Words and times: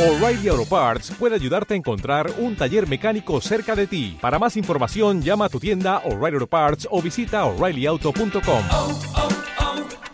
O'Reilly 0.00 0.48
Auto 0.48 0.64
Parts 0.64 1.10
puede 1.18 1.34
ayudarte 1.34 1.74
a 1.74 1.76
encontrar 1.76 2.30
un 2.38 2.56
taller 2.56 2.88
mecánico 2.88 3.38
cerca 3.42 3.76
de 3.76 3.86
ti. 3.86 4.16
Para 4.18 4.38
más 4.38 4.56
información, 4.56 5.20
llama 5.20 5.44
a 5.44 5.48
tu 5.50 5.60
tienda 5.60 5.98
O'Reilly 6.06 6.36
Auto 6.36 6.46
Parts 6.46 6.88
o 6.90 7.02
visita 7.02 7.44
oreillyauto.com. 7.44 8.62
oh, 8.72 8.98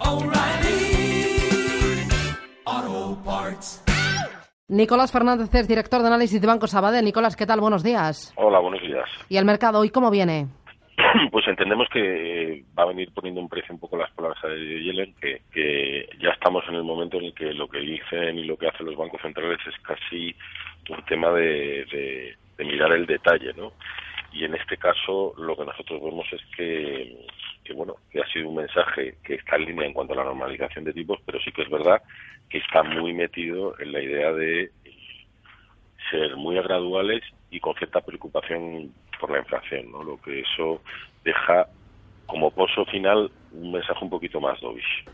oh, 0.01 0.17
O'Reilly 0.17 1.38
Auto 2.64 3.22
Parts. 3.25 3.85
Nicolás 4.67 5.12
Fernández 5.12 5.54
es 5.54 5.69
director 5.69 6.01
de 6.01 6.09
análisis 6.09 6.41
de 6.41 6.47
Banco 6.49 6.67
Sabadell. 6.67 7.05
Nicolás, 7.05 7.37
¿qué 7.37 7.47
tal? 7.47 7.61
Buenos 7.61 7.85
días. 7.85 8.33
Hola, 8.35 8.59
buenos 8.59 8.81
días. 8.83 9.09
¿Y 9.29 9.37
el 9.37 9.45
mercado 9.45 9.79
hoy 9.79 9.91
cómo 9.91 10.11
viene? 10.11 10.49
Pues 11.47 11.58
entendemos 11.60 11.88
que 11.90 12.65
va 12.76 12.83
a 12.83 12.87
venir 12.87 13.12
poniendo 13.15 13.40
un 13.40 13.49
precio 13.49 13.72
un 13.72 13.79
poco 13.79 13.97
las 13.97 14.10
palabras 14.10 14.42
de 14.42 14.83
Yellen, 14.83 15.15
que, 15.15 16.09
ya 16.19 16.30
estamos 16.30 16.65
en 16.69 16.74
el 16.74 16.83
momento 16.83 17.19
en 17.19 17.27
el 17.27 17.34
que 17.34 17.52
lo 17.55 17.69
que 17.69 17.79
dicen 17.79 18.37
y 18.37 18.42
lo 18.47 18.56
que 18.56 18.66
hacen 18.66 18.84
los 18.84 18.97
bancos 18.97 19.23
centrales 19.23 19.61
es 19.65 19.79
casi 19.83 20.34
un 20.91 21.05
tema 21.05 21.30
de, 21.30 21.85
de, 21.85 22.37
de 22.59 22.65
mirar 22.65 22.91
el 22.95 23.07
detalle, 23.07 23.52
¿no? 23.57 23.74
Y 24.33 24.43
en 24.45 24.57
este 24.57 24.77
caso 24.77 25.35
lo 25.38 25.57
que 25.57 25.66
nosotros 25.66 26.02
vemos 26.02 26.27
es 26.33 26.41
que, 26.57 27.16
que, 27.63 27.73
bueno, 27.74 27.95
que 28.10 28.23
ha 28.23 28.27
sido 28.33 28.49
un 28.49 28.57
mensaje 28.57 29.15
que 29.23 29.35
está 29.35 29.55
en 29.55 29.66
línea 29.66 29.87
en 29.87 29.93
cuanto 29.93 30.15
a 30.15 30.16
la 30.16 30.24
normalización 30.24 30.85
de 30.85 30.95
tipos, 30.95 31.21
pero 31.24 31.38
sí 31.38 31.52
que 31.52 31.63
es 31.63 31.71
verdad 31.71 32.02
que 32.51 32.59
está 32.59 32.83
muy 32.83 33.15
metido 33.15 33.79
en 33.79 33.93
la 33.93 34.02
idea 34.02 34.33
de 34.33 34.73
ser 36.10 36.35
muy 36.35 36.57
graduales 36.57 37.23
y 37.52 37.60
con 37.60 37.77
cierta 37.77 38.01
preocupación 38.01 38.93
por 39.19 39.30
la 39.30 39.38
inflación, 39.38 39.91
¿no? 39.91 40.02
Lo 40.02 40.16
que 40.20 40.41
eso 40.41 40.80
deja 41.24 41.66
como 42.27 42.51
pozo 42.51 42.84
final 42.87 43.30
un 43.52 43.73
mensaje 43.73 43.98
un 44.02 44.11
poquito 44.11 44.41
más 44.41 44.61
dovish. 44.61 45.05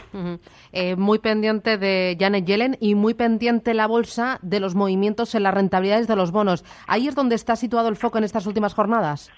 Eh, 0.72 0.96
muy 0.96 1.18
pendiente 1.18 1.78
de 1.78 2.16
Janet 2.18 2.44
Yellen 2.44 2.76
y 2.80 2.94
muy 2.94 3.14
pendiente 3.14 3.74
la 3.74 3.86
bolsa 3.86 4.38
de 4.42 4.60
los 4.60 4.74
movimientos 4.74 5.34
en 5.34 5.44
las 5.44 5.54
rentabilidades 5.54 6.08
de 6.08 6.16
los 6.16 6.32
bonos. 6.32 6.64
Ahí 6.86 7.06
es 7.06 7.14
donde 7.14 7.34
está 7.34 7.54
situado 7.54 7.88
el 7.88 7.96
foco 7.96 8.18
en 8.18 8.24
estas 8.24 8.46
últimas 8.46 8.74
jornadas. 8.74 9.30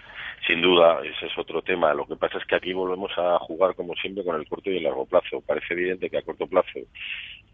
Sin 0.47 0.61
duda, 0.61 1.01
ese 1.01 1.27
es 1.27 1.39
otro 1.39 1.63
tema. 1.63 1.95
Lo 1.95 2.07
que 2.07 2.17
pasa 2.17 2.39
es 2.39 2.45
que 2.45 2.57
aquí 2.57 2.73
volvemos 2.73 3.11
a 3.17 3.39
jugar, 3.41 3.75
como 3.75 3.95
siempre, 3.95 4.25
con 4.25 4.37
el 4.37 4.47
corto 4.47 4.71
y 4.71 4.77
el 4.77 4.85
largo 4.85 5.07
plazo. 5.07 5.41
Parece 5.41 5.73
evidente 5.73 6.11
que 6.11 6.19
a 6.19 6.23
corto 6.23 6.47
plazo 6.47 6.81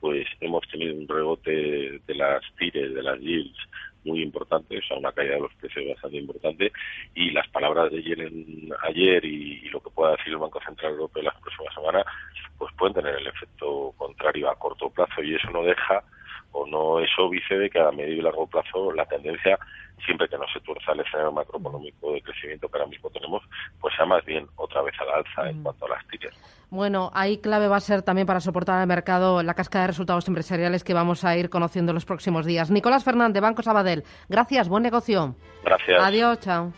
pues 0.01 0.27
hemos 0.41 0.67
tenido 0.69 0.95
un 0.95 1.07
rebote 1.07 2.01
de 2.07 2.15
las 2.15 2.43
tires, 2.59 2.95
de 2.95 3.03
las 3.03 3.21
yields, 3.21 3.59
muy 4.05 4.23
importante, 4.23 4.79
o 4.79 4.83
sea, 4.83 4.97
una 4.97 5.13
caída 5.13 5.35
de 5.35 5.41
los 5.41 5.55
precios 5.55 5.87
bastante 5.89 6.17
importante, 6.17 6.73
y 7.15 7.31
las 7.31 7.49
palabras 7.49 7.91
de 7.91 8.03
Yellen 8.03 8.71
ayer 8.83 9.25
y, 9.25 9.69
lo 9.71 9.81
que 9.81 9.91
pueda 9.91 10.13
decir 10.13 10.33
el 10.33 10.39
Banco 10.39 10.61
Central 10.65 10.93
Europeo 10.93 11.23
las 11.23 11.41
próximas 11.41 11.75
semanas, 11.75 12.05
pues 12.59 12.73
pueden 12.77 12.95
tener 12.95 13.15
el 13.15 13.27
efecto 13.27 13.95
contrario 13.97 14.51
a 14.51 14.59
corto 14.59 14.91
plazo, 14.91 15.23
y 15.23 15.35
eso 15.35 15.51
no 15.51 15.63
deja 15.63 16.03
o 16.53 16.67
no 16.67 17.01
es 17.01 17.11
óbice 17.19 17.57
de 17.57 17.71
que 17.71 17.79
a 17.79 17.93
medio 17.93 18.15
y 18.15 18.23
largo 18.23 18.47
plazo 18.47 18.93
la 18.93 19.07
tendencia, 19.07 19.59
siempre 20.05 20.29
que 20.29 20.39
no 20.39 20.47
se 20.53 20.61
tuerza 20.61 20.93
el 20.93 21.01
escenario 21.01 21.33
macroeconómico 21.33 22.13
de 22.13 22.23
crecimiento 22.23 22.69
que 22.69 22.79
ahora 22.79 22.91
mismo 22.91 23.11
tenemos, 23.11 23.43
pues 23.81 23.95
más 24.11 24.25
bien 24.25 24.47
otra 24.57 24.83
vez 24.83 24.95
a 25.01 25.05
la 25.05 25.15
alza 25.15 25.49
en 25.49 25.63
cuanto 25.63 25.87
a 25.87 25.89
las 25.89 26.07
tiras. 26.09 26.35
Bueno, 26.69 27.11
ahí 27.15 27.39
clave 27.39 27.69
va 27.69 27.77
a 27.77 27.81
ser 27.81 28.03
también 28.03 28.27
para 28.27 28.41
soportar 28.41 28.79
al 28.79 28.87
mercado 28.87 29.43
la 29.43 29.55
cascada 29.55 29.85
de 29.85 29.89
resultados 29.89 30.29
empresariales 30.29 30.85
que 30.85 30.95
vamos 30.95 31.25
a 31.25 31.37
ir 31.37 31.49
conociendo 31.49 31.91
en 31.91 31.95
los 31.95 32.05
próximos 32.05 32.45
días. 32.45 32.71
Nicolás 32.71 33.05
Fernández, 33.05 33.41
Banco 33.41 33.63
Sabadell. 33.63 34.05
Gracias, 34.29 34.69
buen 34.69 34.83
negocio. 34.83 35.35
Gracias. 35.65 36.03
Adiós, 36.03 36.41
chao. 36.41 36.73